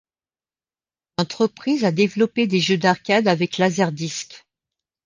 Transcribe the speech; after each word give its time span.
L'entreprise 1.19 1.85
a 1.85 1.91
développé 1.91 2.47
des 2.47 2.59
jeux 2.59 2.79
d'arcade 2.79 3.27
avec 3.27 3.59
laserdisc. 3.59 4.47